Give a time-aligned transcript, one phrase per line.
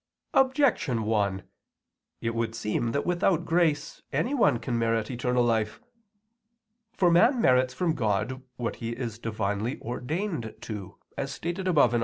[0.33, 1.43] Objection 1:
[2.21, 5.79] It would seem that without grace anyone can merit eternal life.
[6.97, 11.97] For man merits from God what he is divinely ordained to, as stated above (A.
[11.97, 11.99] 1).